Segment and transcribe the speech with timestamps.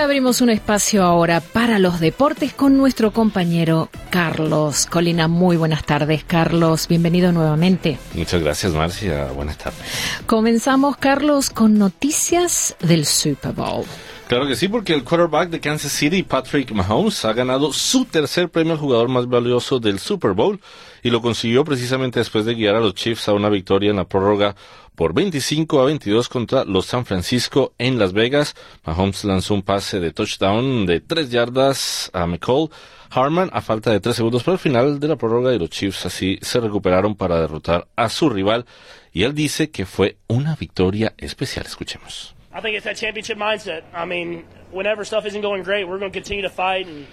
[0.00, 5.28] Abrimos un espacio ahora para los deportes con nuestro compañero Carlos Colina.
[5.28, 6.88] Muy buenas tardes, Carlos.
[6.88, 7.98] Bienvenido nuevamente.
[8.14, 9.26] Muchas gracias, Marcia.
[9.26, 9.80] Buenas tardes.
[10.26, 13.84] Comenzamos, Carlos, con noticias del Super Bowl.
[14.26, 18.48] Claro que sí, porque el quarterback de Kansas City, Patrick Mahomes, ha ganado su tercer
[18.48, 20.60] premio al jugador más valioso del Super Bowl
[21.02, 24.04] y lo consiguió precisamente después de guiar a los Chiefs a una victoria en la
[24.04, 24.54] prórroga
[24.94, 28.54] por 25 a 22 contra los San Francisco en Las Vegas.
[28.84, 32.70] Mahomes lanzó un pase de touchdown de 3 yardas a McCall
[33.10, 36.06] Harman a falta de 3 segundos para el final de la prórroga y los Chiefs
[36.06, 38.66] así se recuperaron para derrotar a su rival
[39.12, 41.66] y él dice que fue una victoria especial.
[41.66, 42.34] Escuchemos.
[42.52, 43.84] I think it's that championship mindset.
[43.94, 47.06] I mean, whenever stuff isn't going great, we're going to continue to fight and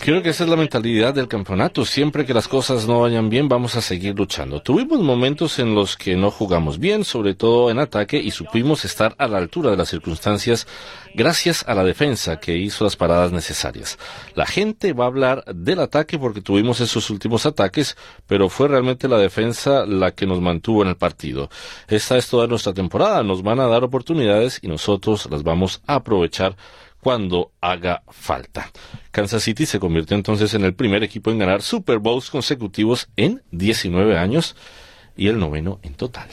[0.00, 1.86] Creo que esa es la mentalidad del campeonato.
[1.86, 4.60] Siempre que las cosas no vayan bien, vamos a seguir luchando.
[4.60, 9.14] Tuvimos momentos en los que no jugamos bien, sobre todo en ataque, y supimos estar
[9.16, 10.66] a la altura de las circunstancias
[11.14, 13.98] gracias a la defensa que hizo las paradas necesarias.
[14.34, 19.08] La gente va a hablar del ataque porque tuvimos esos últimos ataques, pero fue realmente
[19.08, 21.48] la defensa la que nos mantuvo en el partido.
[21.88, 23.22] Esta es toda nuestra temporada.
[23.22, 26.54] Nos van a dar oportunidades y nosotros las vamos a aprovechar
[27.00, 28.70] cuando haga falta.
[29.10, 33.42] Kansas City se convirtió entonces en el primer equipo en ganar Super Bowls consecutivos en
[33.50, 34.54] 19 años
[35.16, 36.28] y el noveno en total.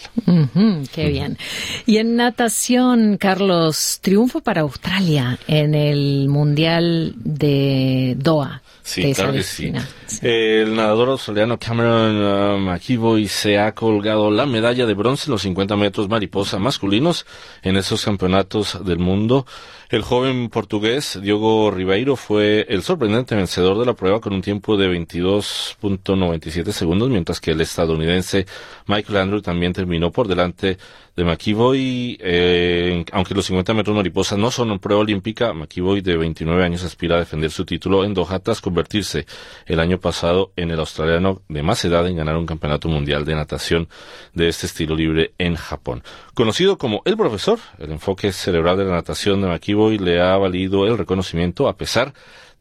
[0.93, 1.37] qué bien.
[1.85, 8.61] Y en natación, Carlos, triunfo para Australia en el Mundial de Doha.
[8.83, 9.73] Sí, claro que sí.
[10.21, 15.75] El nadador australiano Cameron McEvoy se ha colgado la medalla de bronce en los 50
[15.75, 17.25] metros mariposa masculinos
[17.61, 19.45] en esos campeonatos del mundo.
[19.89, 24.75] El joven portugués Diogo Ribeiro fue el sorprendente vencedor de la prueba con un tiempo
[24.75, 28.45] de 22.97 segundos, mientras que el estadounidense
[28.87, 30.77] Michael Andrew también terminó por delante
[31.15, 36.15] de McEvoy, eh, aunque los 50 metros mariposa no son en prueba olímpica, McEvoy de
[36.15, 39.25] 29 años aspira a defender su título en Doha tras convertirse
[39.65, 43.35] el año pasado en el australiano de más edad en ganar un campeonato mundial de
[43.35, 43.87] natación
[44.33, 46.03] de este estilo libre en Japón.
[46.33, 50.85] Conocido como el profesor, el enfoque cerebral de la natación de McEvoy le ha valido
[50.85, 52.13] el reconocimiento a pesar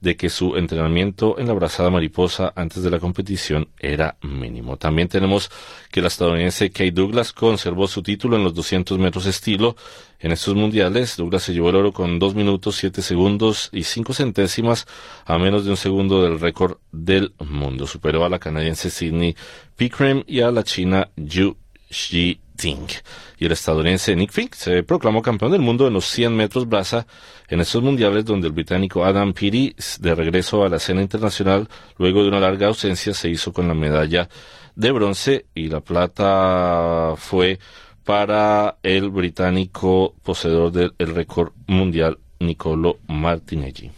[0.06, 4.76] de que su entrenamiento en la brazada mariposa antes de la competición era mínimo.
[4.76, 5.50] También tenemos
[5.90, 9.74] que la estadounidense Kate Douglas conservó su título en los 200 metros estilo.
[10.20, 14.12] En estos mundiales, Douglas se llevó el oro con 2 minutos 7 segundos y 5
[14.12, 14.86] centésimas
[15.24, 17.88] a menos de un segundo del récord del mundo.
[17.88, 19.34] Superó a la canadiense Sydney
[19.74, 21.56] Pickrem y a la china Yu
[21.90, 26.68] Shi y el estadounidense Nick Fink se proclamó campeón del mundo en los 100 metros
[26.68, 27.06] braza
[27.48, 31.68] en estos mundiales donde el británico Adam Peaty, de regreso a la escena internacional
[31.98, 34.28] luego de una larga ausencia, se hizo con la medalla
[34.74, 37.58] de bronce y la plata fue
[38.04, 43.90] para el británico poseedor del récord mundial Nicolo Martinelli.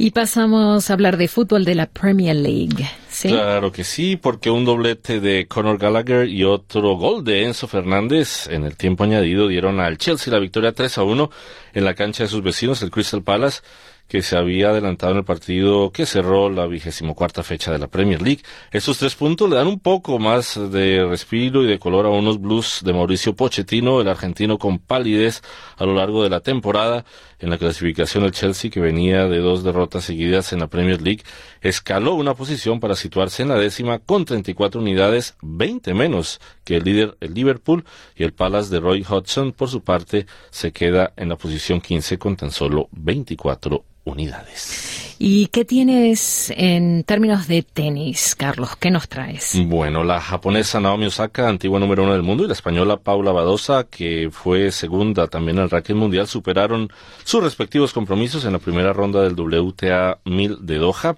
[0.00, 2.88] Y pasamos a hablar de fútbol de la Premier League.
[3.20, 8.46] Claro que sí, porque un doblete de Conor Gallagher y otro gol de Enzo Fernández
[8.46, 11.30] en el tiempo añadido dieron al Chelsea la victoria 3 a 1
[11.74, 13.62] en la cancha de sus vecinos, el Crystal Palace
[14.08, 17.88] que se había adelantado en el partido que cerró la vigésimo cuarta fecha de la
[17.88, 18.42] Premier League.
[18.72, 22.40] Esos tres puntos le dan un poco más de respiro y de color a unos
[22.40, 25.42] blues de Mauricio Pochettino, el argentino con palidez
[25.76, 27.04] a lo largo de la temporada.
[27.40, 31.22] En la clasificación el Chelsea, que venía de dos derrotas seguidas en la Premier League,
[31.60, 36.84] escaló una posición para situarse en la décima con 34 unidades, 20 menos que el
[36.84, 37.84] líder el Liverpool
[38.16, 42.18] y el Palace de Roy Hodgson, por su parte, se queda en la posición 15
[42.18, 45.14] con tan solo 24 unidades.
[45.20, 48.76] ¿Y qué tienes en términos de tenis, Carlos?
[48.76, 49.58] ¿Qué nos traes?
[49.66, 53.84] Bueno, la japonesa Naomi Osaka, antigua número uno del mundo, y la española Paula Badosa,
[53.90, 56.88] que fue segunda también en el racket mundial, superaron
[57.24, 61.16] sus respectivos compromisos en la primera ronda del WTA 1000 de Doha.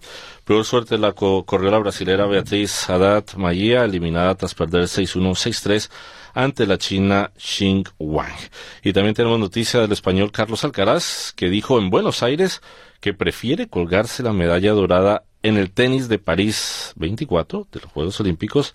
[0.50, 5.88] Peor suerte la corrió la brasilera Beatriz Haddad Magia, eliminada tras perder 6-1, 6-3
[6.34, 8.34] ante la china Xing Wang.
[8.82, 12.62] Y también tenemos noticia del español Carlos Alcaraz, que dijo en Buenos Aires
[12.98, 18.18] que prefiere colgarse la medalla dorada en el tenis de París 24 de los Juegos
[18.18, 18.74] Olímpicos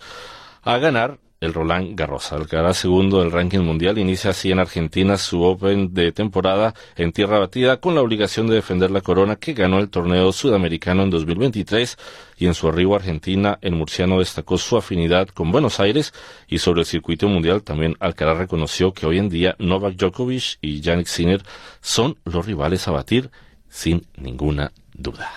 [0.62, 2.32] a ganar el Roland Garros.
[2.32, 7.40] Alcaraz segundo del ranking mundial inicia así en Argentina su Open de temporada en tierra
[7.40, 11.98] batida con la obligación de defender la corona que ganó el torneo sudamericano en 2023
[12.38, 16.14] y en su arribo a Argentina el murciano destacó su afinidad con Buenos Aires
[16.48, 20.82] y sobre el circuito mundial también Alcaraz reconoció que hoy en día Novak Djokovic y
[20.82, 21.42] Yannick Sinner
[21.82, 23.30] son los rivales a batir
[23.70, 25.32] sin ninguna duda.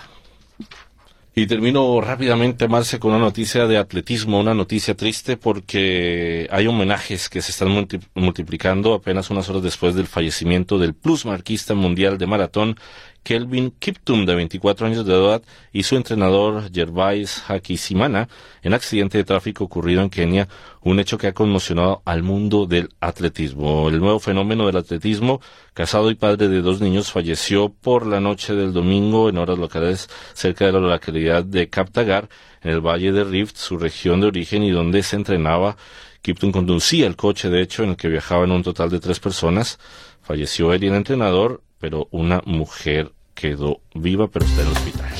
[1.41, 7.29] Y termino rápidamente, Marce, con una noticia de atletismo, una noticia triste porque hay homenajes
[7.29, 7.69] que se están
[8.13, 12.75] multiplicando apenas unas horas después del fallecimiento del plus marquista mundial de maratón
[13.23, 18.27] Kelvin Kiptum, de 24 años de edad, y su entrenador Gervais Hakisimana
[18.61, 20.47] en accidente de tráfico ocurrido en Kenia,
[20.81, 23.89] un hecho que ha conmocionado al mundo del atletismo.
[23.89, 25.41] El nuevo fenómeno del atletismo,
[25.73, 30.09] casado y padre de dos niños, falleció por la noche del domingo en horas locales
[30.33, 32.29] cerca de la localidad de Kaptagar,
[32.61, 35.77] en el valle de Rift, su región de origen y donde se entrenaba.
[36.21, 39.79] Kiptum conducía el coche, de hecho, en el que viajaban un total de tres personas.
[40.21, 45.11] Falleció él y el entrenador, pero una mujer quedó viva, pero está en el hospital.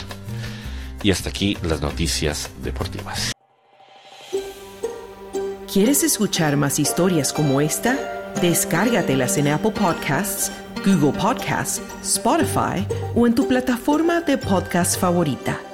[1.02, 3.32] Y hasta aquí las noticias deportivas.
[5.72, 7.98] ¿Quieres escuchar más historias como esta?
[8.42, 10.52] Descárgatelas en Apple Podcasts,
[10.86, 12.86] Google Podcasts, Spotify
[13.16, 15.69] o en tu plataforma de podcast favorita.